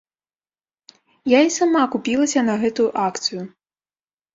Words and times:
Я 1.37 1.43
і 1.49 1.53
сама 1.59 1.83
купілася 1.95 2.39
на 2.51 2.59
гэтую 2.67 2.89
акцыю. 3.07 3.41